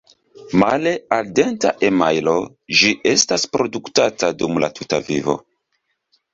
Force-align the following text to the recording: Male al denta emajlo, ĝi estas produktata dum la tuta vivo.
Male 0.61 0.93
al 1.17 1.29
denta 1.39 1.73
emajlo, 1.91 2.33
ĝi 2.81 2.91
estas 3.13 3.47
produktata 3.59 4.33
dum 4.43 4.61
la 4.67 4.75
tuta 4.81 5.05
vivo. 5.15 5.41